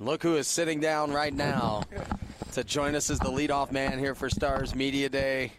[0.00, 1.82] Look who is sitting down right now
[2.52, 5.50] to join us as the leadoff man here for Stars Media Day.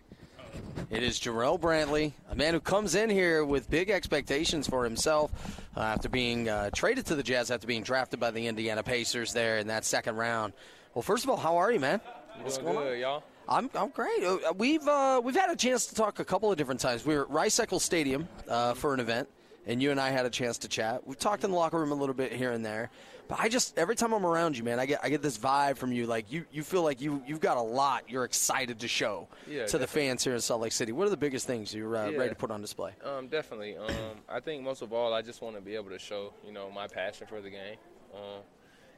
[0.90, 5.62] It is Jarrell Brantley, a man who comes in here with big expectations for himself
[5.76, 9.34] uh, after being uh, traded to the Jazz after being drafted by the Indiana Pacers
[9.34, 10.54] there in that second round.
[10.94, 12.00] Well, first of all, how are you, man?
[12.42, 13.00] What's going good, on?
[13.00, 13.24] y'all?
[13.50, 14.24] I'm, I'm great.
[14.24, 17.06] Uh, we've uh, we've had a chance to talk a couple of different times.
[17.06, 19.28] We were at Rice Eccles Stadium uh, for an event,
[19.66, 21.06] and you and I had a chance to chat.
[21.06, 22.90] We've talked in the locker room a little bit here and there,
[23.28, 25.78] but I just every time I'm around you, man, I get I get this vibe
[25.78, 26.08] from you.
[26.08, 28.04] Like you, you feel like you you've got a lot.
[28.08, 30.92] You're excited to show yeah, to the fans here in Salt Lake City.
[30.92, 32.18] What are the biggest things you're uh, yeah.
[32.18, 32.94] ready to put on display?
[33.04, 33.78] Um, definitely.
[33.78, 33.94] Um,
[34.28, 36.72] I think most of all, I just want to be able to show you know
[36.72, 37.78] my passion for the game.
[38.14, 38.42] Um,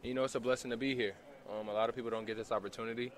[0.04, 1.14] you know, it's a blessing to be here.
[1.52, 3.12] Um, a lot of people don't get this opportunity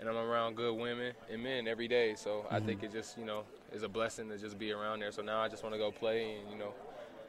[0.00, 2.14] and I'm around good women and men every day.
[2.14, 2.54] So mm-hmm.
[2.54, 5.12] I think it just, you know, is a blessing to just be around there.
[5.12, 6.72] So now I just want to go play and, you know,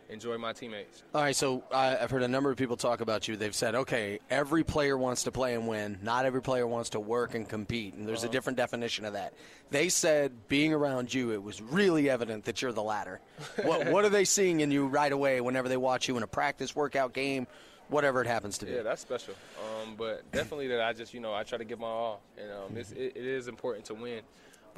[0.09, 1.03] enjoy my teammates.
[1.13, 3.35] All right, so uh, I've heard a number of people talk about you.
[3.35, 5.99] They've said, okay, every player wants to play and win.
[6.02, 8.29] Not every player wants to work and compete, and there's uh-huh.
[8.29, 9.34] a different definition of that.
[9.70, 13.21] They said, being around you, it was really evident that you're the latter.
[13.63, 16.27] what, what are they seeing in you right away whenever they watch you in a
[16.27, 17.45] practice, workout, game,
[17.90, 18.73] whatever it happens to be.
[18.73, 19.35] Yeah, that's special.
[19.60, 22.51] Um, but definitely that I just you know I try to give my all, and
[22.51, 24.21] um, it, it is important to win,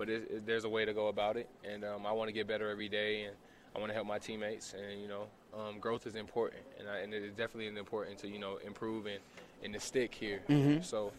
[0.01, 2.31] but it, it, there's a way to go about it, and um, I want to
[2.31, 3.35] get better every day, and
[3.75, 7.01] I want to help my teammates, and you know um, growth is important, and, I,
[7.01, 9.19] and it is definitely important to you know improve and,
[9.63, 10.41] and to stick here.
[10.49, 10.81] Mm-hmm.
[10.81, 11.11] So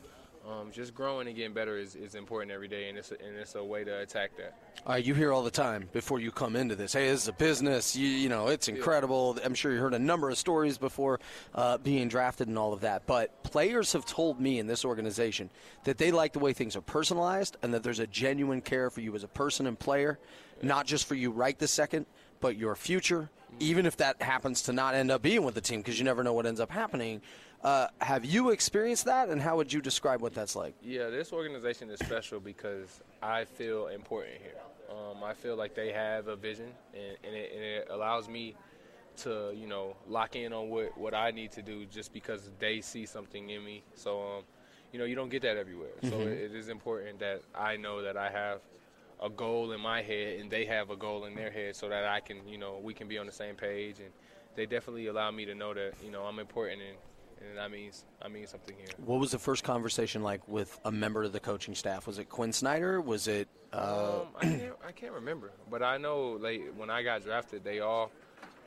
[0.48, 3.36] um, just growing and getting better is, is important every day, and it's a, and
[3.36, 4.56] it's a way to attack that.
[4.88, 6.92] Uh, you hear all the time before you come into this.
[6.92, 7.94] Hey, this is a business.
[7.94, 9.38] You, you know, it's incredible.
[9.44, 11.20] I'm sure you heard a number of stories before
[11.54, 13.06] uh, being drafted and all of that.
[13.06, 15.50] But players have told me in this organization
[15.84, 19.00] that they like the way things are personalized and that there's a genuine care for
[19.00, 20.18] you as a person and player,
[20.60, 20.68] yeah.
[20.68, 22.06] not just for you right this second,
[22.40, 23.30] but your future.
[23.60, 26.24] Even if that happens to not end up being with the team, because you never
[26.24, 27.20] know what ends up happening.
[27.62, 30.74] Uh, have you experienced that, and how would you describe what that's like?
[30.82, 34.58] Yeah, this organization is special because I feel important here.
[34.90, 38.56] Um, I feel like they have a vision, and, and, it, and, it, allows me
[39.18, 42.80] to, you know, lock in on what, what I need to do just because they
[42.80, 43.84] see something in me.
[43.94, 44.42] So, um,
[44.92, 45.90] you know, you don't get that everywhere.
[46.02, 46.10] Mm-hmm.
[46.10, 48.60] So it, it is important that I know that I have
[49.22, 52.04] a goal in my head and they have a goal in their head so that
[52.04, 54.00] I can, you know, we can be on the same page.
[54.00, 54.10] And
[54.56, 56.98] they definitely allow me to know that, you know, I'm important and
[57.48, 58.88] and that means I mean something here.
[59.04, 62.06] What was the first conversation like with a member of the coaching staff?
[62.06, 63.00] Was it Quin Snyder?
[63.00, 63.48] Was it?
[63.72, 64.20] Uh...
[64.22, 67.80] Um, I can't I can't remember, but I know like when I got drafted, they
[67.80, 68.10] all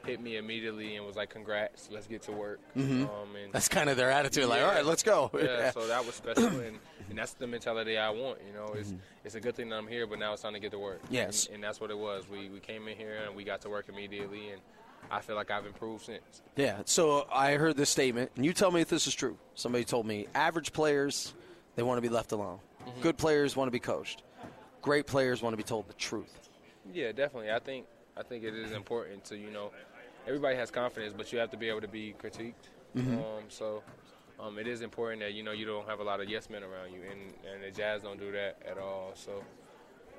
[0.06, 3.04] hit me immediately and was like, "Congrats, let's get to work." Mm-hmm.
[3.04, 5.72] Um, and that's kind of their attitude, yeah, like, "All right, let's go." Yeah, yeah.
[5.72, 6.78] so that was special, and,
[7.10, 8.40] and, that's the mentality I want.
[8.48, 9.00] You know, it's mm-hmm.
[9.24, 11.02] it's a good thing that I'm here, but now it's time to get to work.
[11.10, 12.30] Yes, and, and that's what it was.
[12.30, 14.62] We we came in here and we got to work immediately, and
[15.12, 16.42] I feel like I've improved since.
[16.56, 16.82] Yeah.
[16.86, 19.38] So I heard this statement, and you tell me if this is true.
[19.56, 21.34] Somebody told me average players
[21.76, 22.60] they want to be left alone.
[22.86, 23.02] Mm-hmm.
[23.02, 24.24] Good players want to be coached.
[24.82, 26.50] Great players want to be told the truth.
[26.94, 27.52] Yeah, definitely.
[27.52, 27.86] I think
[28.18, 29.72] I think it is important to you know
[30.28, 32.54] everybody has confidence, but you have to be able to be critiqued.
[32.96, 33.18] Mm-hmm.
[33.18, 33.84] Um, so
[34.40, 36.64] um, it is important that you know you don't have a lot of yes men
[36.64, 39.12] around you, and and the Jazz don't do that at all.
[39.16, 39.44] So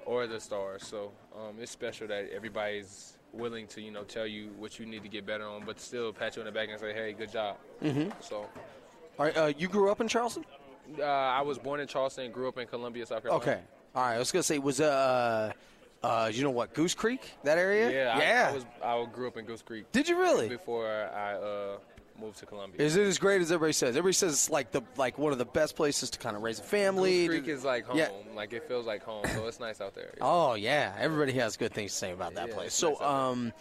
[0.06, 0.86] or the Stars.
[0.86, 5.02] So um, it's special that everybody's willing to you know tell you what you need
[5.02, 7.32] to get better on, but still pat you on the back and say, "Hey, good
[7.32, 8.10] job." Mm-hmm.
[8.20, 8.48] So,
[9.18, 10.44] all right, uh, you grew up in Charleston.
[10.98, 13.42] Uh, I was born in Charleston, grew up in Columbia, South Carolina.
[13.42, 13.60] Okay,
[13.94, 14.14] all right.
[14.14, 15.52] I was gonna say, was uh,
[16.02, 17.90] uh, you know what, Goose Creek, that area?
[17.90, 18.46] Yeah, yeah.
[18.46, 18.64] I, I was.
[19.10, 19.90] I grew up in Goose Creek.
[19.92, 20.48] Did you really?
[20.48, 21.78] Before I uh,
[22.18, 22.80] moved to Columbia.
[22.80, 23.90] Is it as great as everybody says?
[23.90, 26.58] Everybody says it's like the like one of the best places to kind of raise
[26.58, 27.26] a family.
[27.26, 27.98] Goose Creek is like home.
[27.98, 28.08] Yeah.
[28.34, 30.14] Like it feels like home, so it's nice out there.
[30.20, 32.74] Oh yeah, everybody has good things to say about that yeah, place.
[32.74, 33.52] So nice um.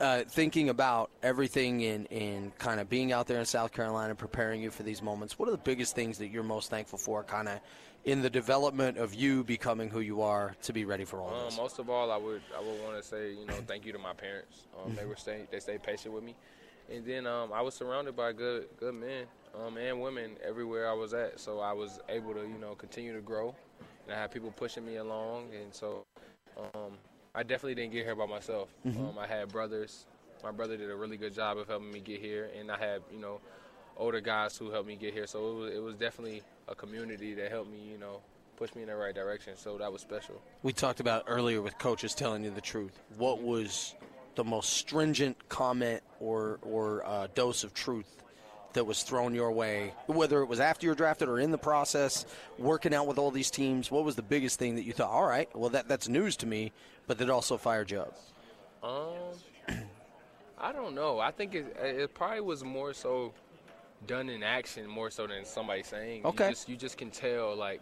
[0.00, 4.60] Uh, thinking about everything in, in kind of being out there in South Carolina, preparing
[4.60, 7.48] you for these moments, what are the biggest things that you're most thankful for, kind
[7.48, 7.60] of
[8.04, 11.44] in the development of you becoming who you are to be ready for all um,
[11.46, 11.56] this?
[11.56, 13.98] Most of all, I would I would want to say you know thank you to
[13.98, 14.66] my parents.
[14.76, 14.94] Um.
[14.94, 16.34] They were stay, they stayed patient with me,
[16.92, 19.26] and then um, I was surrounded by good good men
[19.64, 21.40] um, and women everywhere I was at.
[21.40, 23.54] So I was able to you know continue to grow,
[24.06, 26.04] and I had people pushing me along, and so
[26.56, 26.92] um,
[27.34, 28.68] I definitely didn't get here by myself.
[28.86, 29.04] Mm-hmm.
[29.04, 30.06] Um, I had brothers.
[30.42, 33.02] My brother did a really good job of helping me get here, and I had
[33.12, 33.40] you know
[33.96, 35.26] older guys who helped me get here.
[35.26, 38.20] So it was, it was definitely a community that helped me you know
[38.56, 39.56] push me in the right direction.
[39.56, 40.40] So that was special.
[40.62, 42.98] We talked about earlier with coaches telling you the truth.
[43.16, 43.94] What was
[44.34, 48.22] the most stringent comment or or uh, dose of truth
[48.72, 52.26] that was thrown your way, whether it was after you're drafted or in the process,
[52.58, 53.90] working out with all these teams?
[53.90, 56.46] What was the biggest thing that you thought, all right, well that that's news to
[56.46, 56.72] me,
[57.06, 58.18] but that also fired you up?
[58.82, 59.78] Um,
[60.58, 61.20] I don't know.
[61.20, 63.32] I think it, it probably was more so
[64.06, 66.24] done in action more so than somebody saying.
[66.24, 66.44] Okay.
[66.44, 67.80] You just, you just can tell like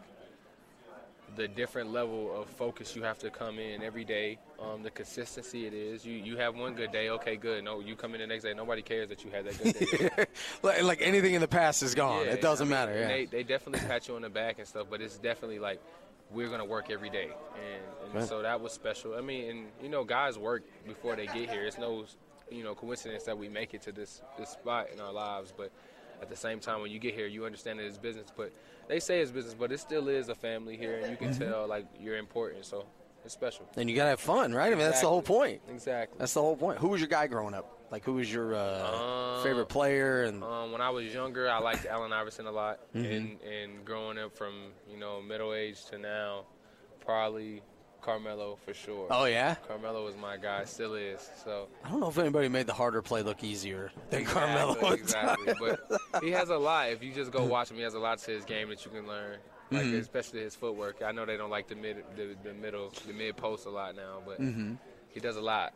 [1.37, 4.39] the different level of focus you have to come in every day.
[4.61, 6.05] Um, the consistency it is.
[6.05, 7.65] You you have one good day, okay, good.
[7.65, 9.75] No, you come in the next day, nobody cares that you had that good
[10.17, 10.27] day.
[10.63, 12.27] like, like anything in the past is gone.
[12.27, 12.99] Yeah, it doesn't I mean, matter.
[13.01, 13.09] Yeah.
[13.09, 15.81] They, they definitely pat you on the back and stuff, but it's definitely like
[16.31, 18.29] we're gonna work every day, and, and Right.
[18.29, 19.15] so that was special.
[19.15, 21.65] I mean, and you know, guys work before they get here.
[21.65, 22.05] It's no,
[22.51, 25.71] you know, coincidence that we make it to this this spot in our lives, but
[26.23, 28.29] at the same time, when you get here, you understand that it's business.
[28.35, 28.53] But
[28.89, 31.51] they say it's business, but it still is a family here, and you can Mm-hmm.
[31.51, 32.65] tell like you're important.
[32.65, 32.87] So
[33.25, 33.69] it's special.
[33.77, 34.67] and you gotta have fun, right?
[34.73, 35.61] I mean, that's the whole point.
[35.69, 36.19] Exactly.
[36.19, 36.79] That's the whole point.
[36.79, 37.79] Who was your guy growing up?
[37.91, 40.23] Like, who was your uh, Um, favorite player?
[40.25, 43.05] And Um, when I was younger, I liked Allen Iverson a lot, Mm-hmm.
[43.13, 44.55] and and growing up from
[44.89, 46.45] you know middle age to now,
[47.01, 47.63] probably
[48.03, 49.07] Carmelo for sure.
[49.11, 51.27] oh yeah, Carmelo was my guy, still is.
[51.45, 54.75] So I don't know if anybody made the harder play look easier than Carmelo.
[54.93, 55.77] exactly, exactly.
[56.13, 56.91] But he has a lot.
[56.91, 58.91] If you just go watch him, he has a lot to his game that you
[58.91, 59.37] can learn.
[59.71, 60.01] Like Mm-hmm.
[60.01, 61.01] especially his footwork.
[61.03, 63.97] I know they don't like the mid, the, the middle, the mid post a lot
[63.97, 64.75] now, but Mm-hmm.
[65.15, 65.73] he does a lot.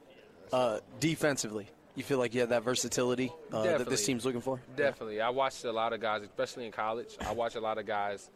[0.53, 4.61] uh, defensively, you feel like you have that versatility uh, that this team's looking for?
[4.77, 5.23] Definitely.
[5.23, 7.17] I watched a lot of guys, especially in college.
[7.27, 8.29] I watched a lot of guys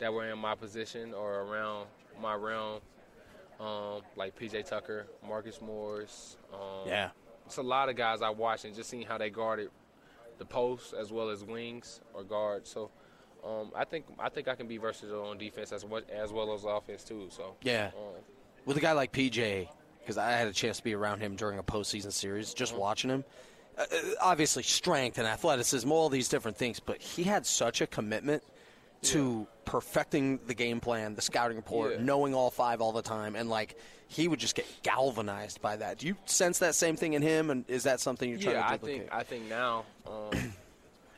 [0.00, 1.86] that were in my position or around
[2.20, 2.80] my realm,
[3.60, 6.36] um, like PJ Tucker, Marcus Morris.
[6.52, 7.10] Um, Yeah.
[7.46, 9.70] It's a lot of guys I watched and just seeing how they guarded
[10.38, 12.68] the post as well as wings or guards.
[12.68, 12.90] So
[13.44, 16.52] um, I think I think I can be versatile on defense as well as, well
[16.54, 17.28] as offense too.
[17.30, 17.90] So Yeah.
[17.96, 18.14] um,
[18.64, 19.68] With a guy like PJ,
[20.00, 22.80] because I had a chance to be around him during a postseason series, just Uh-huh.
[22.82, 23.24] watching him.
[23.78, 27.86] Uh, uh, obviously, strength and athleticism, all these different things, but he had such a
[27.86, 28.42] commitment
[29.12, 32.02] to perfecting the game plan, the scouting report, Yeah.
[32.04, 33.76] knowing all five all the time, and like
[34.08, 35.98] he would just get galvanized by that.
[35.98, 38.66] Do you sense that same thing in him, and is that something you're trying yeah,
[38.68, 40.52] to I think I think now um,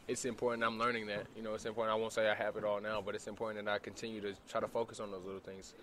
[0.06, 0.64] it's important.
[0.64, 1.26] I'm learning that.
[1.36, 1.94] You know, it's important.
[1.96, 4.32] I won't say I have it all now, but it's important that I continue to
[4.48, 5.74] try to focus on those little things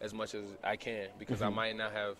[0.00, 1.46] as much as I can because Mm-hmm.
[1.52, 2.16] I might not have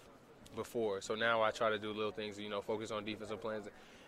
[0.56, 1.00] before.
[1.00, 2.38] So now I try to do little things.
[2.38, 3.66] You know, focus on defensive plans.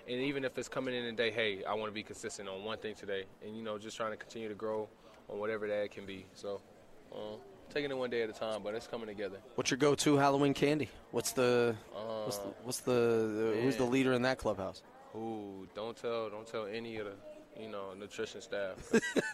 [0.08, 2.62] And even if it's coming in and day, hey, I want to be consistent on
[2.64, 4.88] one thing today, and you know, just trying to continue to grow
[5.28, 6.26] on whatever that can be.
[6.34, 6.60] So,
[7.14, 7.38] um,
[7.72, 9.38] taking it one day at a time, but it's coming together.
[9.54, 10.88] What's your go-to Halloween candy?
[11.10, 14.82] What's the what's Uh, the, what's the, who's the leader in that clubhouse?
[15.14, 18.76] Ooh, don't tell, don't tell any of the, you know, nutrition staff.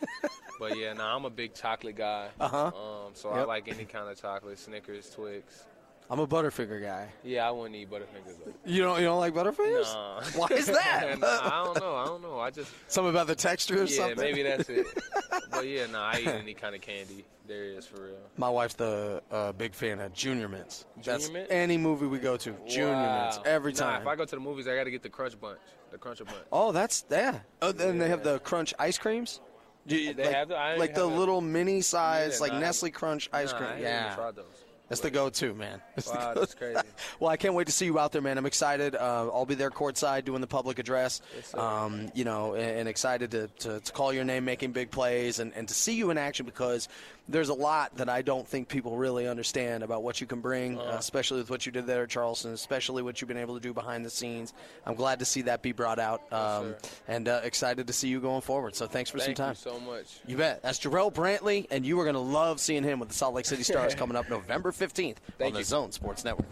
[0.60, 2.28] but yeah, nah, I'm a big chocolate guy.
[2.38, 2.66] Uh-huh.
[2.66, 5.64] Um, so I like any kind of chocolate, Snickers, Twix.
[6.12, 7.08] I'm a Butterfinger guy.
[7.24, 8.36] Yeah, I wouldn't eat Butterfingers.
[8.44, 8.52] Though.
[8.66, 9.94] You don't you don't like Butterfingers?
[9.94, 10.20] Nah.
[10.36, 11.18] Why is that?
[11.20, 11.94] Nah, I don't know.
[11.96, 12.38] I don't know.
[12.38, 14.18] I just Something about the texture or yeah, something?
[14.18, 14.86] maybe that's it.
[15.50, 17.24] but yeah, nah, I eat any kind of candy.
[17.48, 18.18] There is for real.
[18.36, 20.84] My wife's the uh, big fan of Junior Mints.
[21.02, 21.52] That's Junior Mints?
[21.52, 23.42] any movie we go to, Junior Mints Wow.
[23.46, 24.02] every Nah, time.
[24.02, 25.58] if I go to the movies, I got to get the Crunch Bunch,
[25.90, 26.38] the Cruncher Bunch.
[26.52, 27.38] oh, that's yeah.
[27.62, 29.40] Oh, then they have the Crunch ice creams.
[29.86, 32.60] Do you- They like, have the- I like the little mini size, Yeah, like nah,
[32.60, 33.70] Nestle Crunch ice Nah, cream.
[33.70, 34.61] I yeah, tried those.
[34.92, 35.80] That's the go-to, man.
[35.94, 36.78] That's Wow, that's crazy.
[37.20, 38.36] well, I can't wait to see you out there, man.
[38.36, 38.94] I'm excited.
[38.94, 41.22] Uh, I'll be there courtside doing the public address.
[41.34, 44.90] Yes, um, you know, and, and excited to, to, to call your name, making big
[44.90, 46.88] plays, and, and to see you in action because
[47.28, 50.78] there's a lot that I don't think people really understand about what you can bring,
[50.78, 53.60] uh, especially with what you did there at Charleston, especially what you've been able to
[53.60, 54.52] do behind the scenes.
[54.84, 56.78] I'm glad to see that be brought out, um, sir.
[57.08, 58.74] and uh, excited to see you going forward.
[58.74, 59.54] So thanks for Thank some time.
[59.54, 60.20] Thank you so much.
[60.26, 60.62] You bet.
[60.62, 63.46] That's Jarrell Brantley, and you are going to love seeing him with the Salt Lake
[63.46, 65.64] City Stars coming up November 15th on Thank the.
[65.64, 66.46] Zone Sports Network.